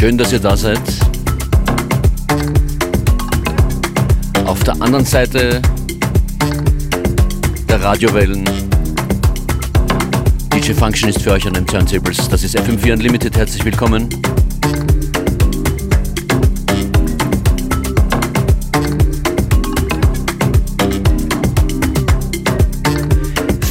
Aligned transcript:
Schön, 0.00 0.16
dass 0.16 0.32
ihr 0.32 0.38
da 0.38 0.56
seid. 0.56 0.80
Auf 4.46 4.64
der 4.64 4.80
anderen 4.80 5.04
Seite 5.04 5.60
der 7.68 7.82
Radiowellen. 7.82 8.48
DJ 10.54 10.72
Function 10.72 11.10
ist 11.10 11.20
für 11.20 11.32
euch 11.32 11.46
an 11.46 11.52
den 11.52 11.66
Turntables. 11.66 12.30
Das 12.30 12.42
ist 12.42 12.58
FM4 12.58 12.94
Unlimited. 12.94 13.36
Herzlich 13.36 13.62
willkommen. 13.62 14.08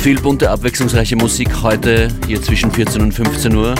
Viel 0.03 0.21
bunte, 0.21 0.51
abwechslungsreiche 0.51 1.15
Musik 1.15 1.49
heute 1.63 2.09
hier 2.27 2.39
zwischen 2.39 2.69
14 2.69 3.01
und 3.01 3.13
15 3.13 3.55
Uhr, 3.55 3.73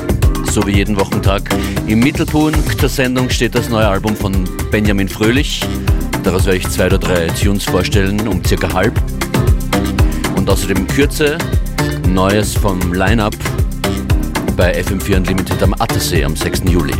so 0.52 0.66
wie 0.66 0.78
jeden 0.78 0.98
Wochentag. 0.98 1.44
Im 1.86 2.00
Mittelpunkt 2.00 2.82
der 2.82 2.90
Sendung 2.90 3.30
steht 3.30 3.56
das 3.56 3.70
neue 3.70 3.88
Album 3.88 4.16
von 4.16 4.50
Benjamin 4.72 5.08
Fröhlich. 5.08 5.62
Daraus 6.24 6.46
werde 6.46 6.58
ich 6.58 6.68
zwei 6.70 6.88
oder 6.88 6.98
drei 6.98 7.28
Tunes 7.28 7.64
vorstellen, 7.66 8.28
um 8.28 8.44
circa 8.44 8.74
halb. 8.74 9.00
Und 10.36 10.50
außerdem 10.50 10.88
Kürze, 10.88 11.38
Neues 12.08 12.54
vom 12.56 12.94
Line-Up 12.94 13.36
bei 14.58 14.80
FM4 14.82 15.18
Unlimited 15.18 15.62
am 15.62 15.74
Attersee 15.74 16.24
am 16.24 16.36
6. 16.36 16.64
Juli. 16.70 16.96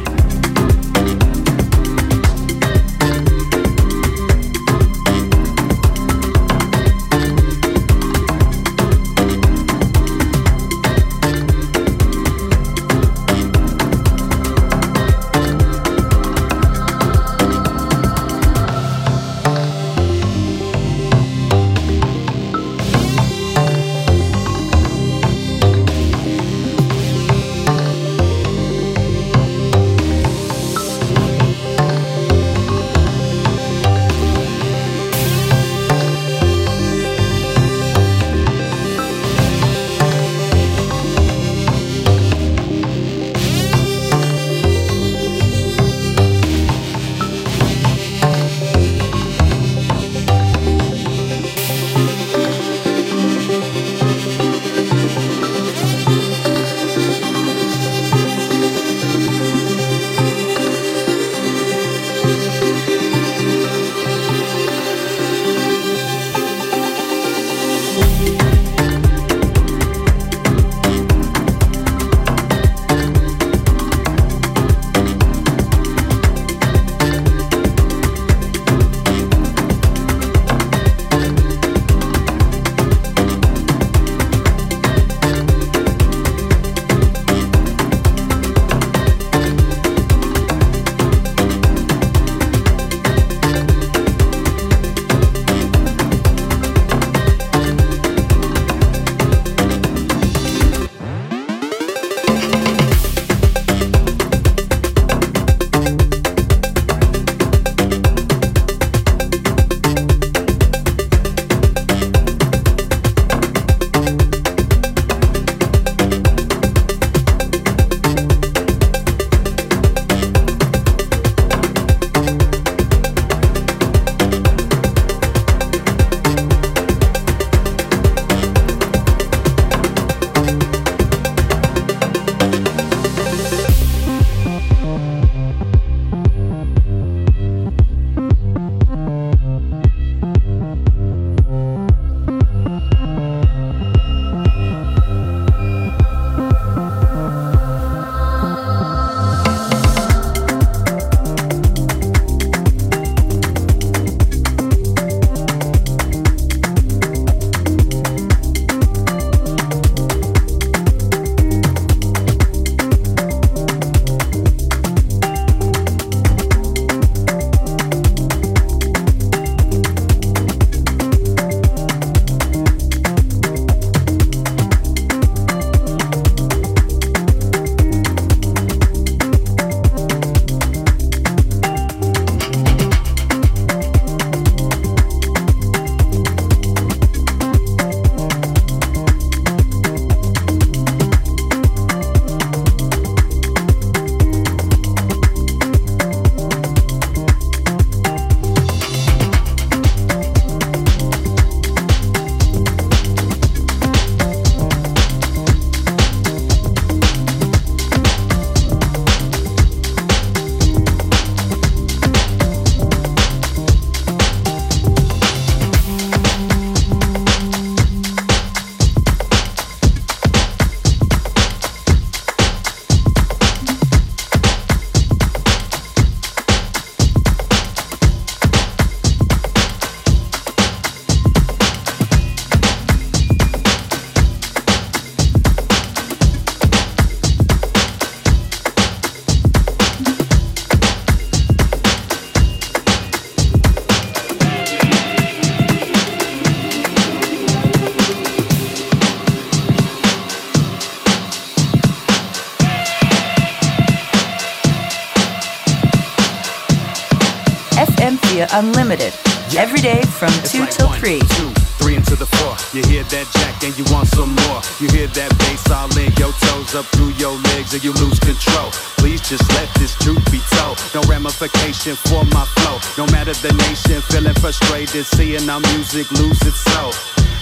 From 260.10 260.34
2 260.44 260.66
till 260.72 260.90
3. 260.90 261.20
Two, 261.20 261.52
three 261.80 261.96
into 261.96 262.16
the 262.16 262.26
four. 262.26 262.54
You 262.76 262.84
hear 262.90 263.04
that 263.04 263.28
jack 263.40 263.64
and 263.64 263.72
you 263.78 263.86
want 263.94 264.08
some 264.10 264.36
more. 264.48 264.60
You 264.82 264.90
hear 264.92 265.08
that 265.08 265.32
bass 265.40 265.64
all 265.72 265.88
in 265.96 266.12
your 266.20 266.34
toes 266.44 266.76
up 266.76 266.86
through 266.92 267.14
your 267.16 267.36
legs 267.54 267.74
and 267.74 267.84
you 267.84 267.94
lose 267.94 268.20
control. 268.20 268.72
Please 269.00 269.22
just 269.22 269.48
let 269.56 269.70
this 269.76 269.96
truth 270.00 270.20
be 270.32 270.42
told. 270.60 270.76
No 270.94 271.02
ramification 271.08 271.96
for 271.96 272.26
my 272.36 272.44
flow. 272.60 272.78
No 273.00 273.06
matter 273.12 273.34
the 273.46 273.54
nation, 273.70 274.02
feeling 274.12 274.36
frustrated, 274.44 275.06
seeing 275.06 275.48
our 275.50 275.62
music 275.72 276.12
lose 276.12 276.42
its 276.44 276.60
soul. 276.74 276.92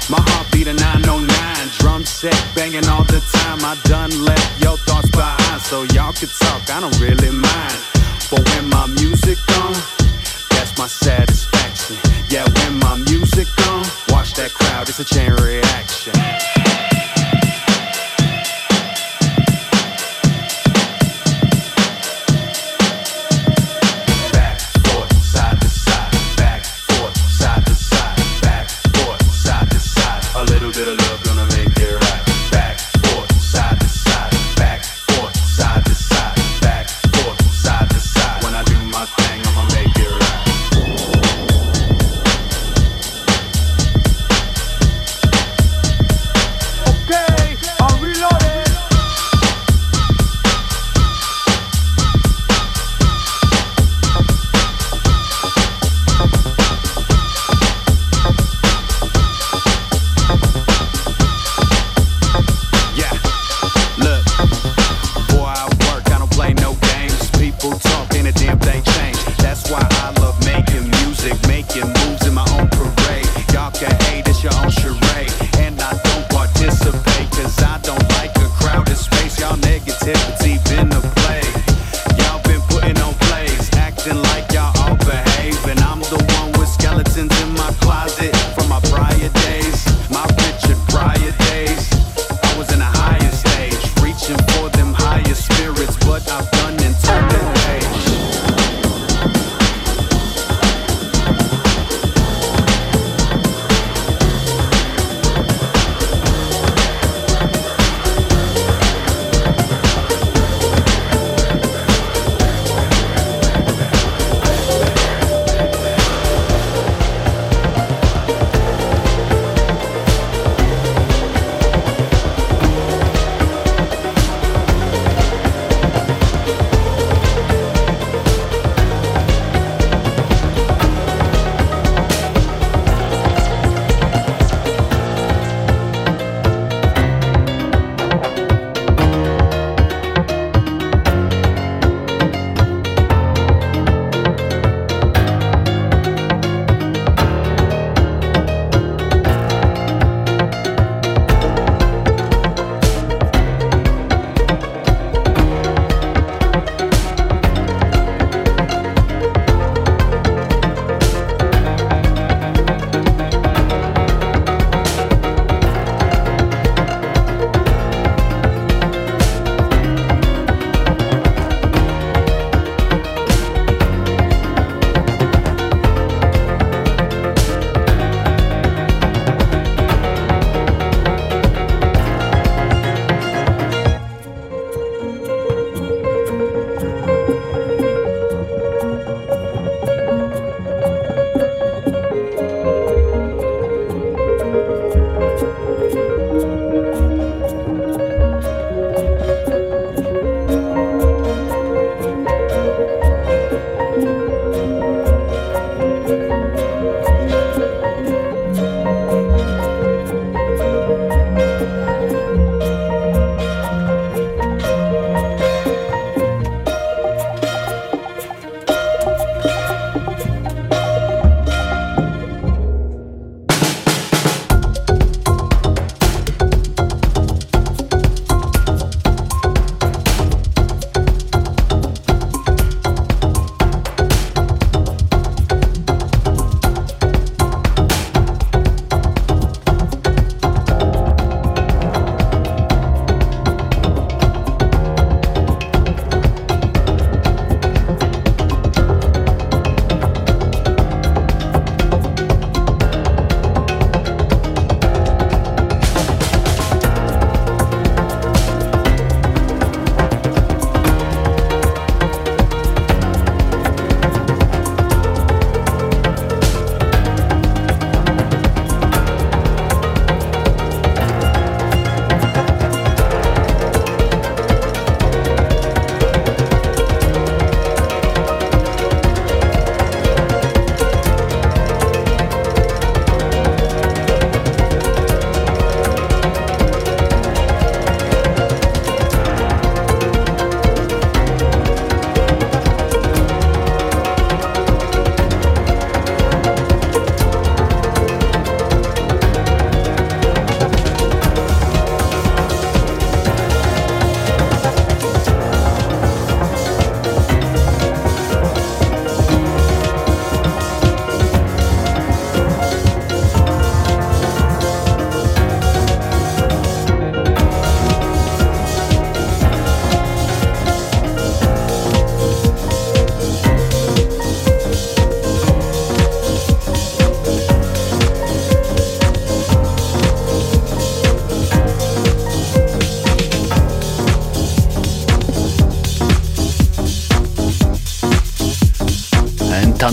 My 0.10 0.22
heart 0.32 0.48
beat 0.52 0.68
a 0.68 0.74
909, 0.74 1.28
drum 1.80 2.06
set 2.06 2.38
banging 2.56 2.88
all 2.88 3.04
the 3.04 3.20
time. 3.42 3.60
I 3.66 3.76
done 3.84 4.14
left 4.24 4.62
your 4.62 4.78
thoughts 4.86 5.10
behind, 5.12 5.62
so 5.62 5.84
y'all 5.96 6.14
can 6.14 6.30
talk. 6.30 6.62
I 6.70 6.80
don't 6.80 6.98
really 7.00 7.32
mind. 7.32 7.80
But 8.30 8.44
when 8.54 8.70
my 8.70 8.88
music 8.88 9.38
gone, 9.48 9.97
that's 10.58 10.78
my 10.78 10.88
satisfaction. 10.88 11.98
Yeah, 12.30 12.46
when 12.56 12.80
my 12.80 12.98
music 13.10 13.48
gone, 13.58 13.86
watch 14.10 14.34
that 14.36 14.54
crowd. 14.54 14.90
It's 14.90 15.00
a 15.00 15.06
chain 15.06 15.32
reaction. 15.34 16.14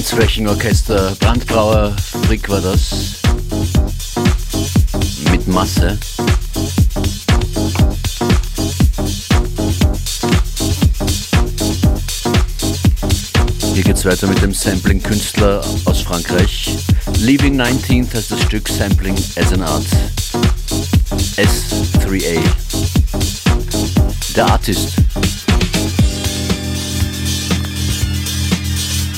Tanzflächenorchester 0.05 1.17
Brandbrauer 1.19 1.97
Frick 2.27 2.47
war 2.51 2.61
das. 2.61 2.91
Mit 5.31 5.49
Masse. 5.49 5.99
Hier 13.73 13.83
geht's 13.83 14.05
weiter 14.05 14.27
mit 14.27 14.43
dem 14.43 14.53
Sampling-Künstler 14.53 15.65
aus 15.87 16.03
Frankreich. 16.03 16.77
Leaving 17.21 17.59
19th 17.59 18.15
heißt 18.15 18.31
das 18.31 18.43
Stück 18.43 18.69
Sampling 18.69 19.17
as 19.37 19.55
an 19.55 19.63
Art. 19.63 19.87
S3A. 21.39 22.43
Der 24.37 24.47
Artist. 24.49 25.04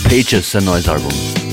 Pages, 0.08 0.52
sein 0.52 0.64
neues 0.64 0.88
Album. 0.88 1.45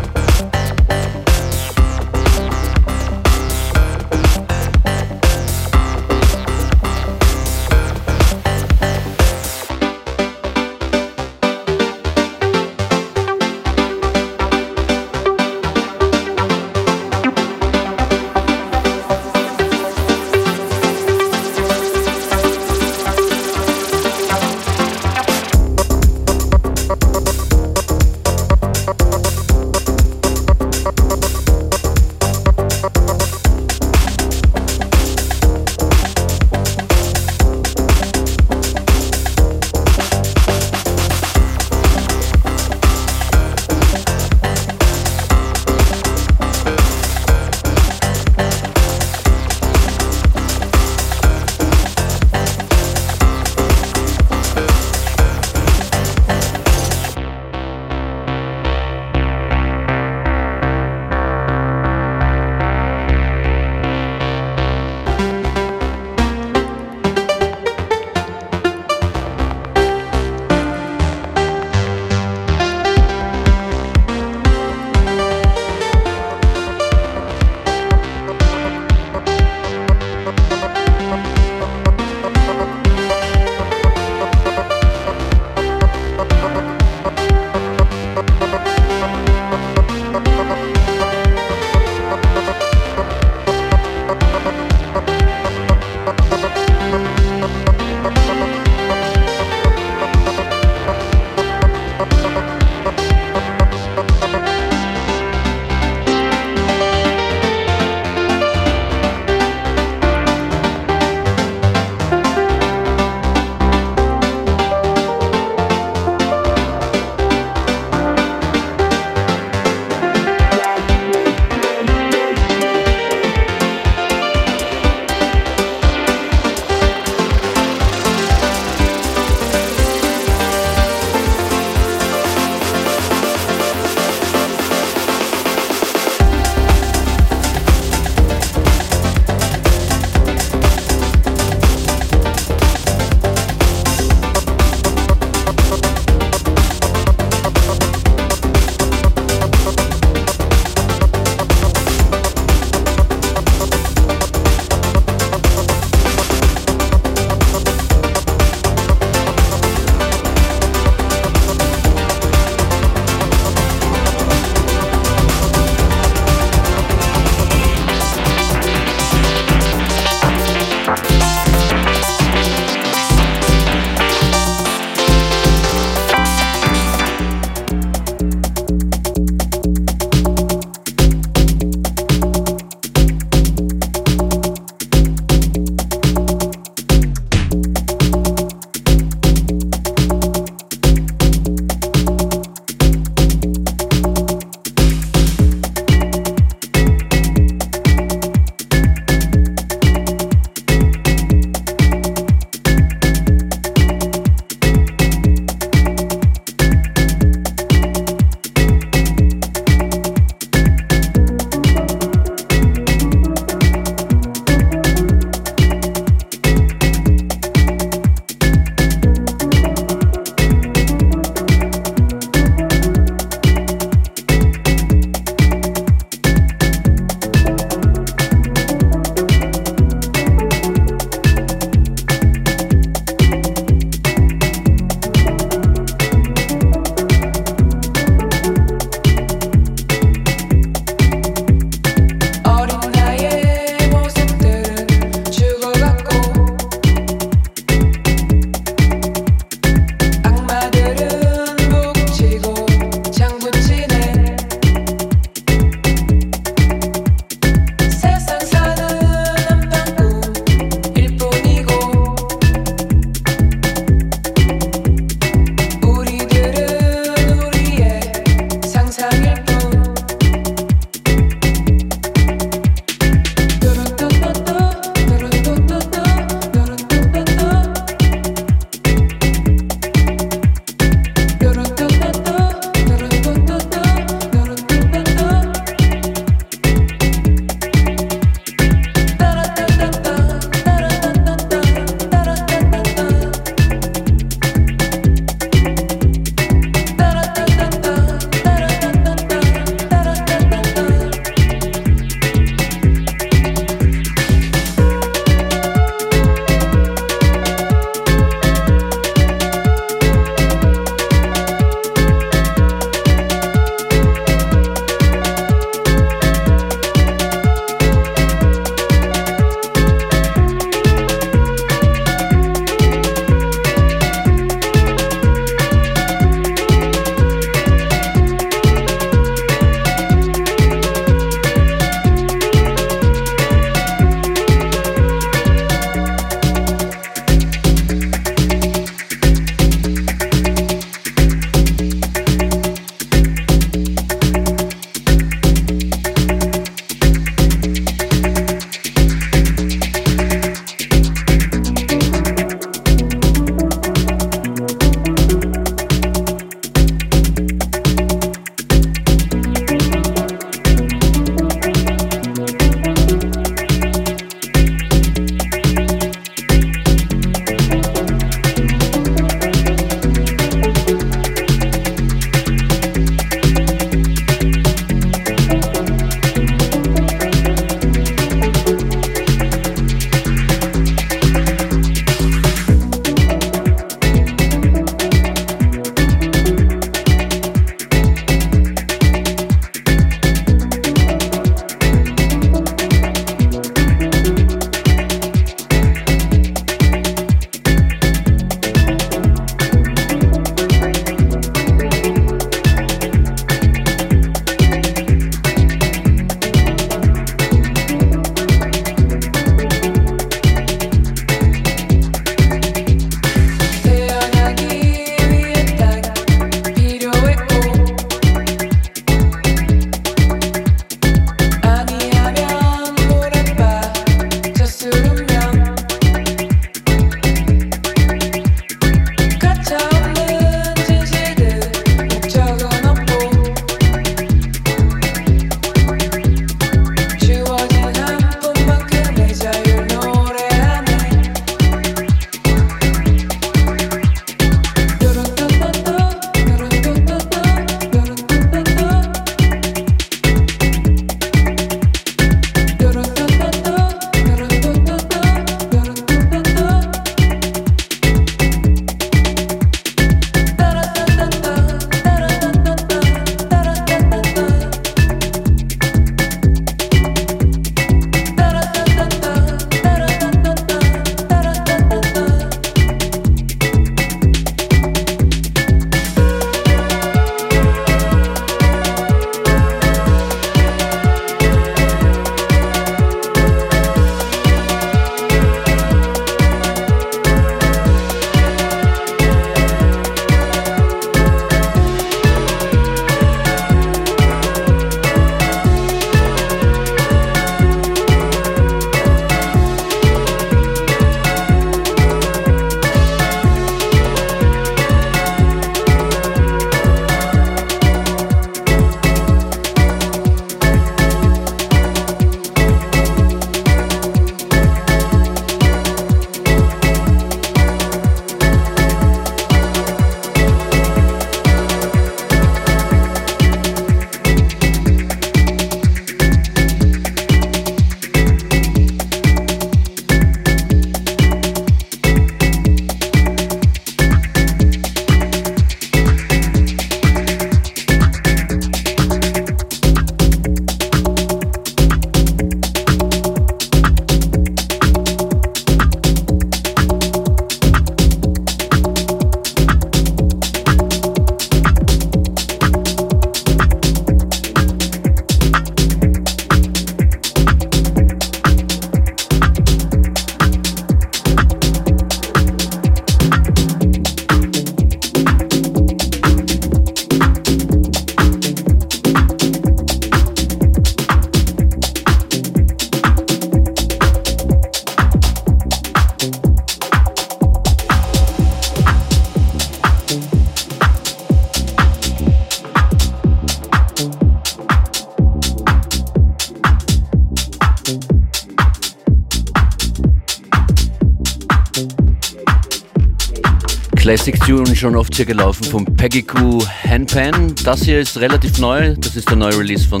Schon 594.80 594.96
oft 594.96 595.14
hier 595.14 595.26
gelaufen 595.26 595.64
von 595.64 595.84
Peggy 595.84 596.22
Goo 596.22 596.64
Handpan. 596.88 597.54
Das 597.64 597.82
hier 597.82 598.00
ist 598.00 598.18
relativ 598.18 598.58
neu. 598.58 598.94
Das 598.96 599.14
ist 599.14 599.28
der 599.28 599.36
neue 599.36 599.58
Release 599.58 599.86
von 599.86 600.00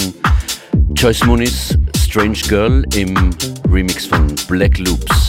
Joyce 0.94 1.26
Muniz, 1.26 1.76
Strange 2.02 2.38
Girl 2.48 2.82
im 2.94 3.28
Remix 3.70 4.06
von 4.06 4.34
Black 4.48 4.78
Loops. 4.78 5.19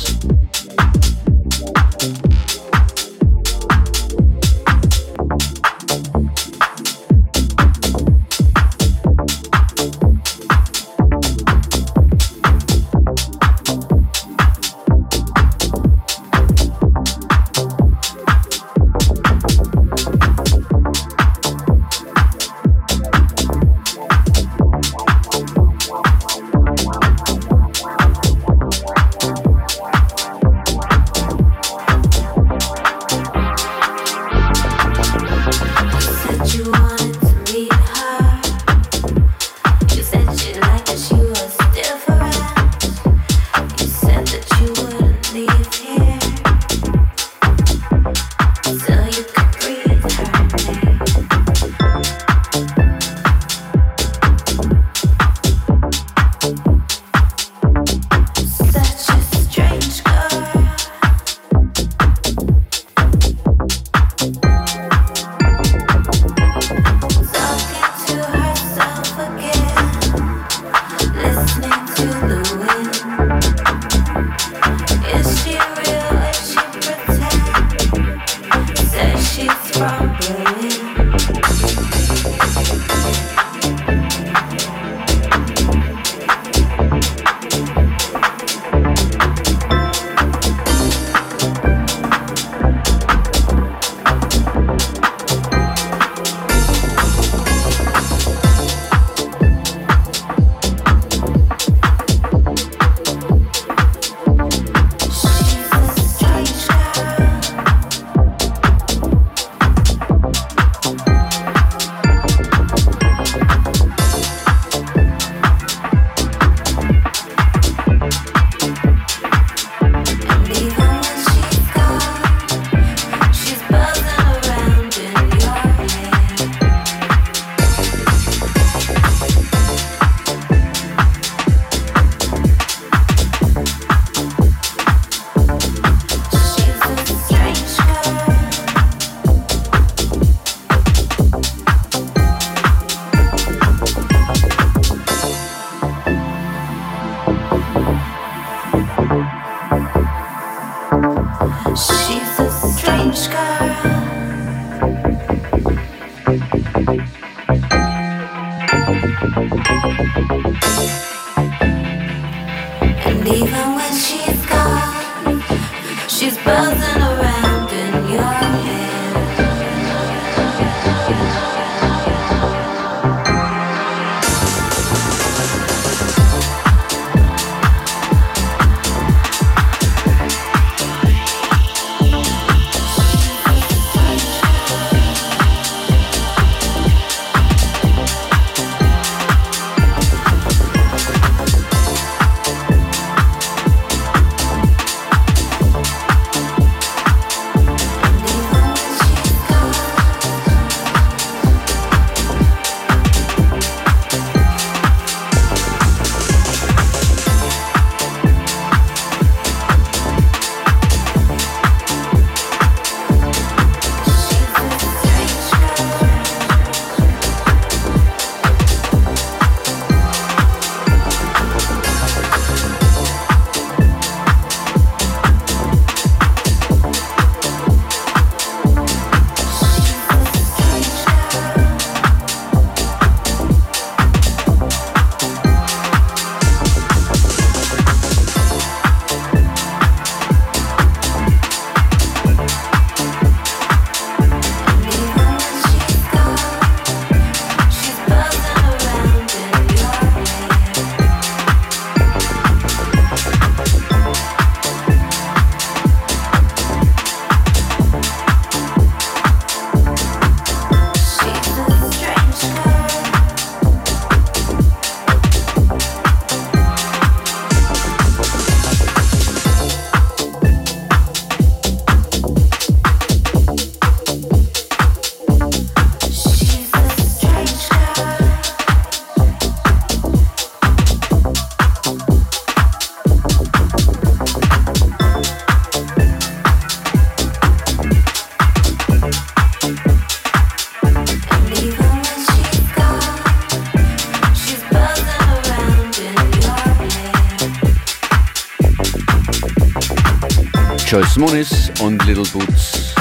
Joyce 301.22 301.32
Muniz 301.34 301.72
und 301.82 302.04
Little 302.08 302.26
Boots. 302.34 302.96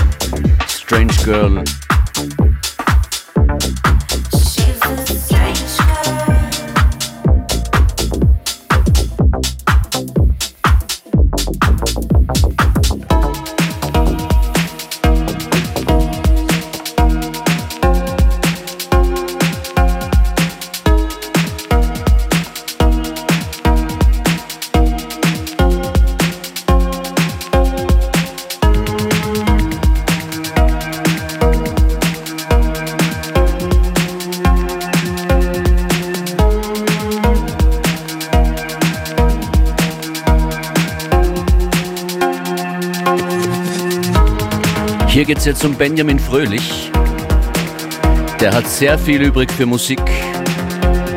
Strange 0.68 1.14
Girl 1.24 1.64
geht 45.30 45.38
es 45.38 45.44
jetzt 45.44 45.64
um 45.64 45.76
Benjamin 45.76 46.18
Fröhlich. 46.18 46.90
Der 48.40 48.52
hat 48.52 48.66
sehr 48.66 48.98
viel 48.98 49.22
übrig 49.22 49.48
für 49.52 49.64
Musik, 49.64 50.00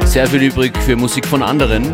sehr 0.06 0.28
viel 0.28 0.44
übrig 0.44 0.78
für 0.86 0.96
Musik 0.96 1.26
von 1.26 1.42
anderen 1.42 1.92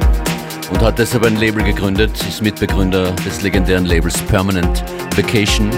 und 0.70 0.82
hat 0.82 1.00
deshalb 1.00 1.26
ein 1.26 1.38
Label 1.38 1.64
gegründet, 1.64 2.12
ist 2.28 2.42
Mitbegründer 2.42 3.12
des 3.26 3.42
legendären 3.42 3.86
Labels 3.86 4.18
Permanent 4.24 4.84
Vacation. 5.16 5.70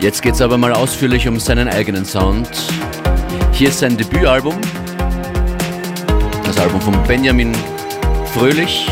Jetzt 0.00 0.22
geht 0.22 0.34
es 0.34 0.40
aber 0.40 0.58
mal 0.58 0.72
ausführlich 0.72 1.28
um 1.28 1.38
seinen 1.38 1.68
eigenen 1.68 2.04
Sound. 2.04 2.48
Hier 3.52 3.68
ist 3.68 3.78
sein 3.78 3.96
Debütalbum, 3.96 4.56
das 6.44 6.58
Album 6.58 6.80
von 6.80 7.00
Benjamin 7.04 7.52
Fröhlich. 8.32 8.88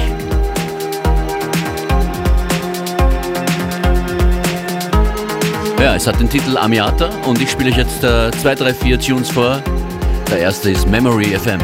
Ja, 5.83 5.97
es 5.97 6.07
hat 6.07 6.21
den 6.21 6.31
Titel 6.31 6.57
Amiata 6.57 7.11
und 7.27 7.43
ich 7.43 7.51
spiele 7.51 7.71
euch 7.71 7.77
jetzt 7.77 8.05
äh, 8.05 8.31
zwei, 8.41 8.55
drei, 8.55 8.73
vier 8.73 9.01
Tunes 9.01 9.29
vor. 9.29 9.61
Der 10.31 10.39
erste 10.39 10.71
ist 10.71 10.89
Memory 10.89 11.37
FM. 11.37 11.59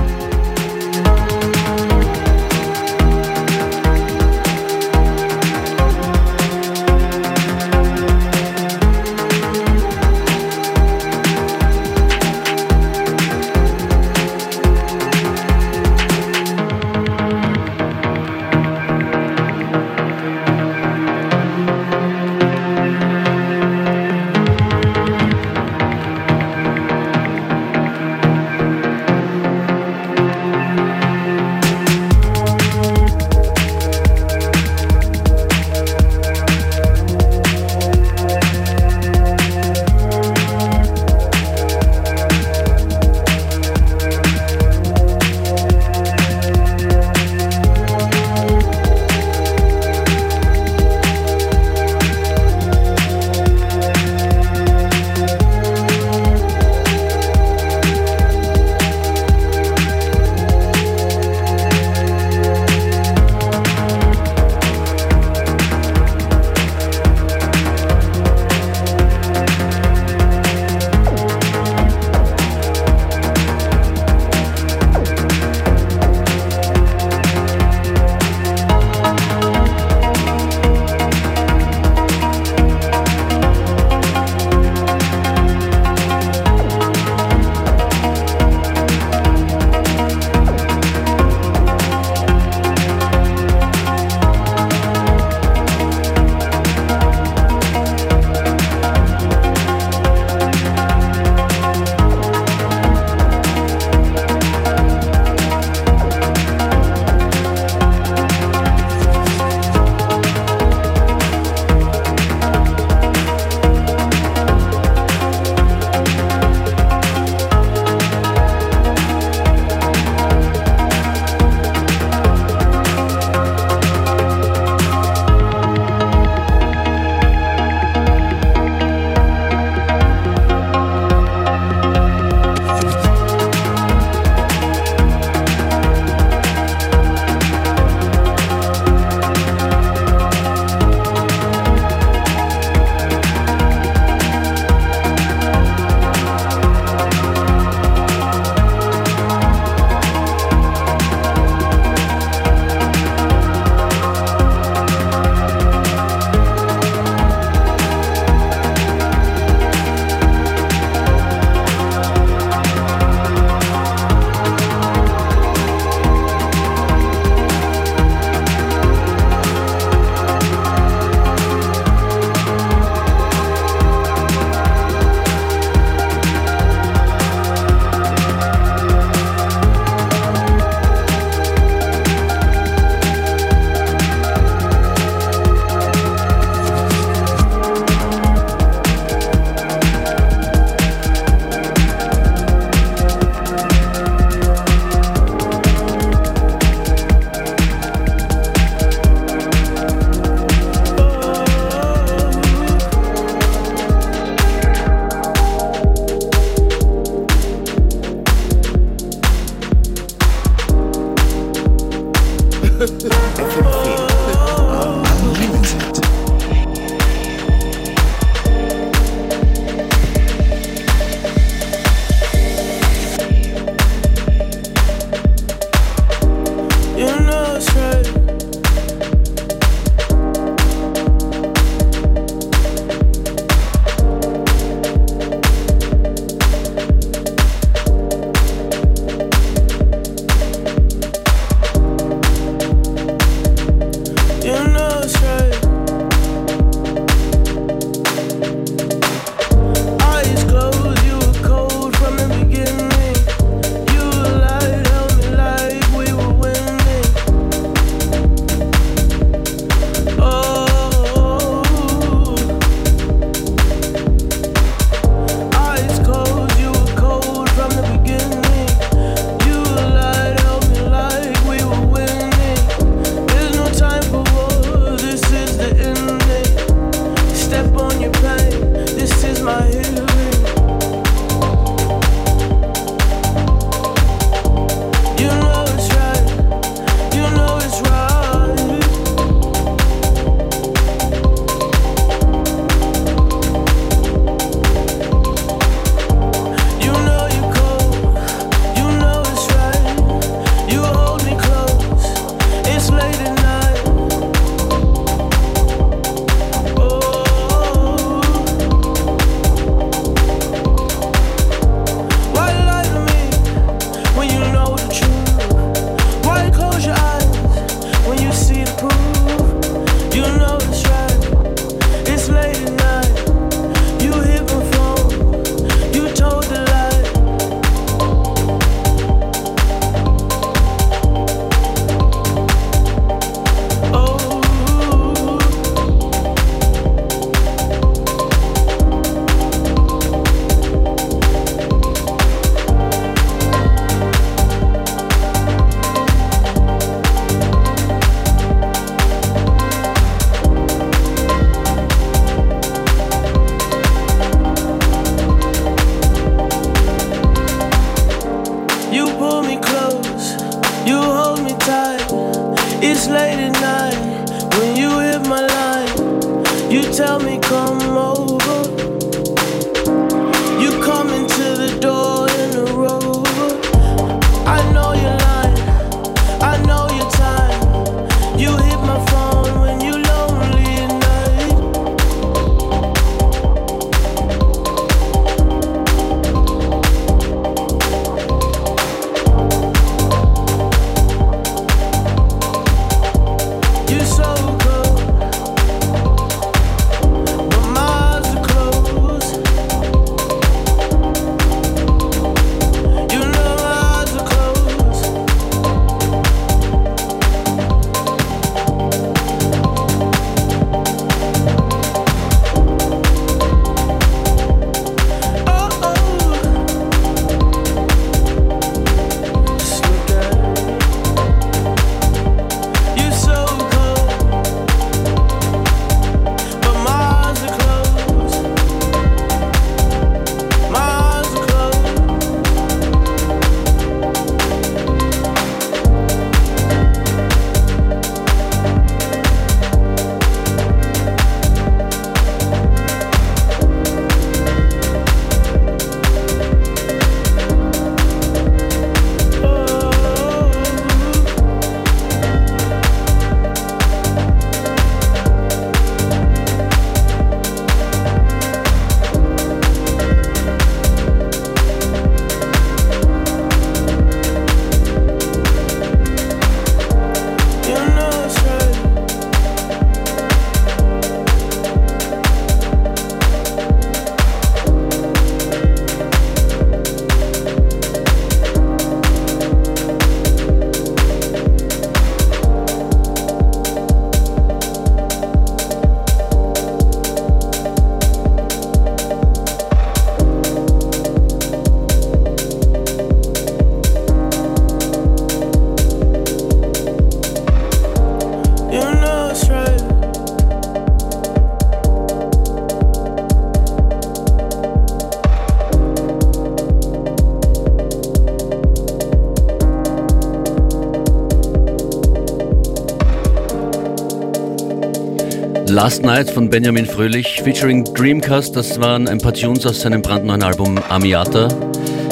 Last 515.81 516.03
Night 516.03 516.29
von 516.29 516.51
Benjamin 516.51 516.87
Fröhlich 516.87 517.41
featuring 517.41 517.85
Dreamcast. 517.95 518.57
Das 518.57 518.81
waren 518.81 519.07
ein 519.07 519.19
paar 519.19 519.33
Tunes 519.33 519.65
aus 519.65 519.83
seinem 519.83 520.03
brandneuen 520.03 520.43
Album 520.43 520.77
Amiata, 520.89 521.47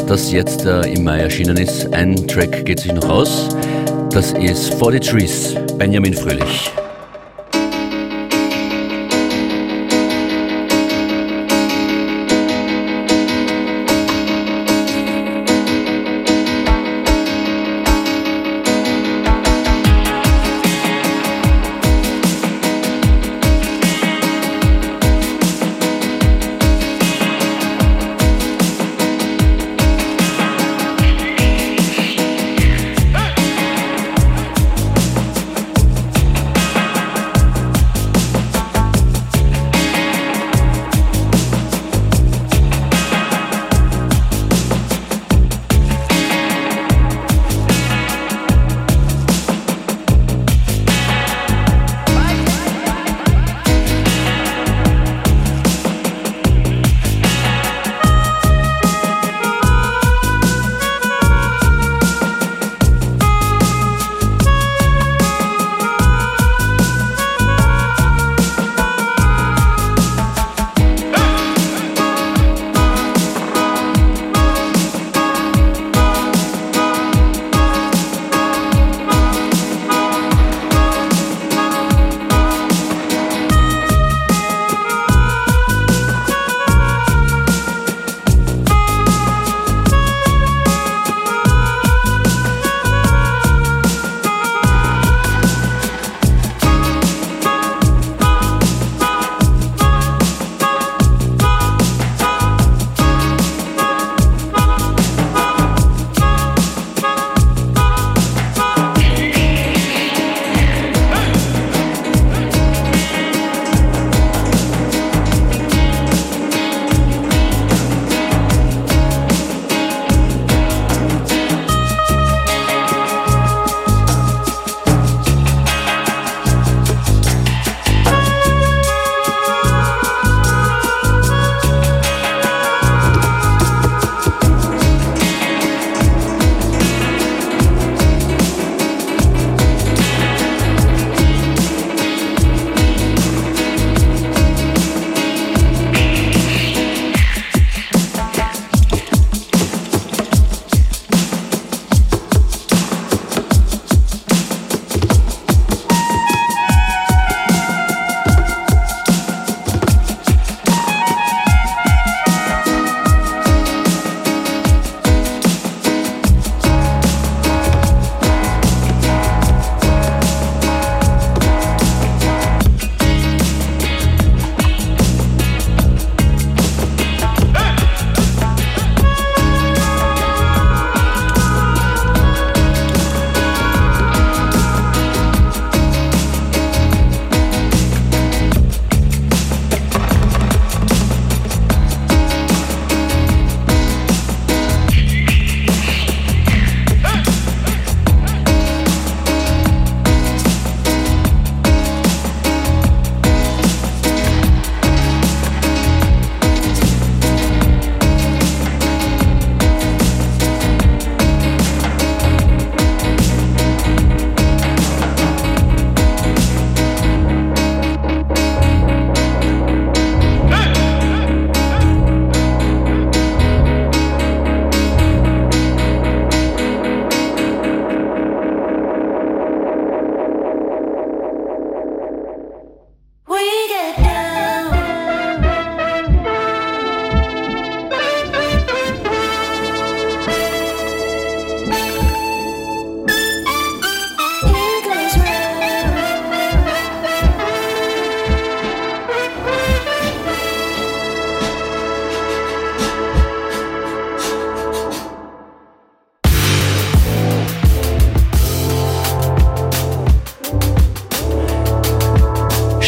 das 0.07 0.31
jetzt 0.31 0.65
äh, 0.65 0.83
im 0.83 1.03
Mai 1.03 1.19
erschienen 1.19 1.57
ist. 1.57 1.93
Ein 1.93 2.15
Track 2.29 2.65
geht 2.65 2.79
sich 2.79 2.93
noch 2.93 3.09
aus. 3.09 3.49
Das 4.11 4.31
ist 4.35 4.75
For 4.75 4.93
the 4.93 5.01
Trees, 5.01 5.57
Benjamin 5.79 6.15
Fröhlich. 6.15 6.71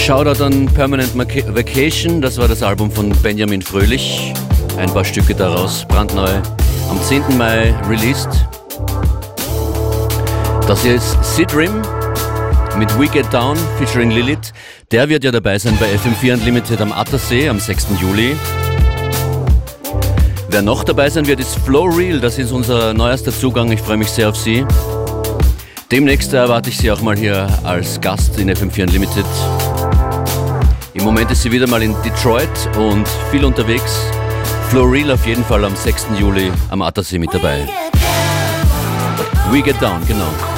Shoutout 0.08 0.42
an 0.42 0.64
Permanent 0.72 1.14
Vacation, 1.14 2.22
das 2.22 2.38
war 2.38 2.48
das 2.48 2.62
Album 2.62 2.90
von 2.90 3.10
Benjamin 3.22 3.60
Fröhlich. 3.60 4.32
Ein 4.78 4.90
paar 4.90 5.04
Stücke 5.04 5.34
daraus, 5.34 5.84
brandneu, 5.86 6.30
am 6.88 7.02
10. 7.02 7.36
Mai 7.36 7.74
released. 7.86 8.30
Das 10.66 10.80
hier 10.82 10.94
ist 10.94 11.14
Sid 11.22 11.54
Rim 11.54 11.82
mit 12.78 12.98
We 12.98 13.06
Get 13.08 13.30
Down 13.34 13.58
featuring 13.78 14.10
Lilith. 14.10 14.54
Der 14.92 15.10
wird 15.10 15.24
ja 15.24 15.30
dabei 15.30 15.58
sein 15.58 15.76
bei 15.78 15.94
FM4 15.94 16.38
Unlimited 16.40 16.80
am 16.80 16.90
Attersee 16.90 17.46
am 17.46 17.60
6. 17.60 17.88
Juli. 18.00 18.34
Wer 20.48 20.62
noch 20.62 20.84
dabei 20.84 21.10
sein 21.10 21.26
wird, 21.26 21.40
ist 21.40 21.56
Flow 21.66 21.84
Real. 21.84 22.18
Das 22.18 22.38
ist 22.38 22.50
unser 22.50 22.94
neuester 22.94 23.30
Zugang. 23.30 23.70
Ich 23.72 23.82
freue 23.82 23.98
mich 23.98 24.08
sehr 24.08 24.30
auf 24.30 24.36
Sie. 24.38 24.64
Demnächst 25.92 26.32
erwarte 26.32 26.70
ich 26.70 26.78
Sie 26.78 26.90
auch 26.90 27.02
mal 27.02 27.14
hier 27.14 27.46
als 27.62 28.00
Gast 28.00 28.38
in 28.38 28.50
FM4 28.50 28.84
Unlimited. 28.84 29.26
Im 30.98 31.04
Moment 31.04 31.30
ist 31.30 31.42
sie 31.42 31.52
wieder 31.52 31.68
mal 31.68 31.80
in 31.80 31.94
Detroit 32.02 32.48
und 32.76 33.06
viel 33.30 33.44
unterwegs. 33.44 34.10
Flow 34.68 34.82
Real 34.82 35.12
auf 35.12 35.24
jeden 35.26 35.44
Fall 35.44 35.64
am 35.64 35.76
6. 35.76 36.08
Juli 36.18 36.50
am 36.70 36.82
Attersee 36.82 37.20
mit 37.20 37.32
dabei. 37.32 37.68
We 39.50 39.62
Get 39.62 39.80
Down, 39.80 40.04
genau. 40.08 40.57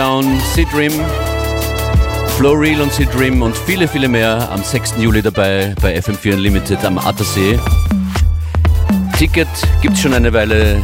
Get 0.00 0.06
Down, 0.06 0.40
Sid 0.54 0.68
Rim, 0.74 0.92
Flow 2.38 2.54
Real 2.54 2.80
und 2.80 2.90
Sid 2.90 3.10
Rim 3.18 3.42
und 3.42 3.54
viele, 3.54 3.86
viele 3.86 4.08
mehr 4.08 4.50
am 4.50 4.62
6. 4.62 4.94
Juli 4.98 5.20
dabei 5.20 5.74
bei 5.82 5.98
FM4 5.98 6.36
Unlimited 6.36 6.82
am 6.86 6.96
Attersee. 6.96 7.58
Ticket 9.18 9.46
gibt 9.82 9.96
es 9.96 10.00
schon 10.00 10.14
eine 10.14 10.32
Weile 10.32 10.80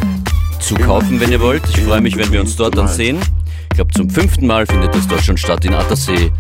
zu 0.61 0.75
kaufen, 0.75 1.19
wenn 1.19 1.33
ihr 1.33 1.41
wollt. 1.41 1.62
Ich 1.71 1.81
freue 1.81 2.03
mich, 2.03 2.19
wenn 2.19 2.31
wir 2.31 2.43
uns 2.43 2.57
dort 2.57 2.77
dann 2.77 2.89
sehen. 2.89 3.19
Ich 3.71 3.77
glaube, 3.77 3.91
zum 3.95 4.11
fünften 4.11 4.47
Mal 4.47 4.67
findet 4.67 4.95
das 4.95 5.09
dort 5.09 5.25
schon 5.25 5.39
statt 5.39 5.64
in 5.64 5.73
Attersee, 5.73 6.31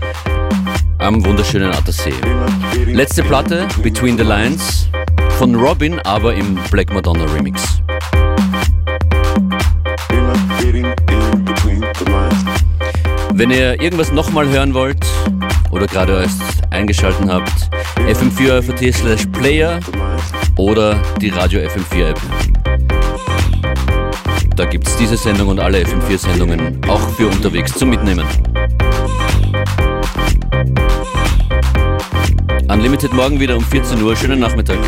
am 0.98 1.24
wunderschönen 1.24 1.72
Attersee. 1.72 2.12
Letzte 2.84 3.22
Platte, 3.22 3.66
Between 3.82 4.18
the 4.18 4.24
Lines, 4.24 4.90
von 5.38 5.54
Robin, 5.54 5.98
aber 6.00 6.34
im 6.34 6.56
Black 6.70 6.92
Madonna 6.92 7.24
Remix. 7.24 7.75
Wenn 13.38 13.50
ihr 13.50 13.78
irgendwas 13.82 14.12
nochmal 14.12 14.48
hören 14.48 14.72
wollt 14.72 15.04
oder 15.70 15.86
gerade 15.86 16.22
erst 16.22 16.40
eingeschalten 16.70 17.30
habt, 17.30 17.52
fm4 18.08 18.94
slash 18.94 19.26
player 19.26 19.78
oder 20.56 20.98
die 21.20 21.28
Radio 21.28 21.60
FM4 21.60 22.08
App. 22.12 22.20
Da 24.56 24.64
gibt 24.64 24.88
es 24.88 24.96
diese 24.96 25.18
Sendung 25.18 25.48
und 25.48 25.60
alle 25.60 25.82
FM4 25.82 26.16
Sendungen 26.16 26.80
auch 26.88 27.10
für 27.10 27.26
unterwegs 27.26 27.74
zum 27.74 27.90
Mitnehmen. 27.90 28.24
Unlimited 32.68 33.12
morgen 33.12 33.38
wieder 33.38 33.54
um 33.54 33.64
14 33.64 34.00
Uhr. 34.00 34.16
Schönen 34.16 34.40
Nachmittag. 34.40 34.78